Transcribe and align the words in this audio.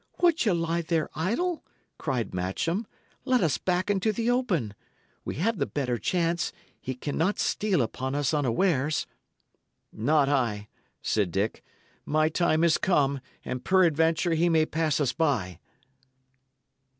"Would 0.19 0.43
ye 0.47 0.51
lie 0.51 0.81
there 0.81 1.11
idle?" 1.13 1.63
cried 1.99 2.33
Matcham. 2.33 2.87
"Let 3.23 3.41
us 3.41 3.59
back 3.59 3.91
into 3.91 4.11
the 4.11 4.31
open. 4.31 4.73
We 5.23 5.35
have 5.35 5.59
the 5.59 5.67
better 5.67 5.99
chance; 5.99 6.51
he 6.81 6.95
cannot 6.95 7.37
steal 7.37 7.83
upon 7.83 8.15
us 8.15 8.33
unawares." 8.33 9.05
"Not 9.93 10.27
I," 10.27 10.69
said 11.03 11.29
Dick. 11.31 11.63
"My 12.03 12.29
time 12.29 12.63
is 12.63 12.79
come, 12.79 13.19
and 13.45 13.63
peradventure 13.63 14.33
he 14.33 14.49
may 14.49 14.65
pass 14.65 14.99
us 14.99 15.13
by." 15.13 15.59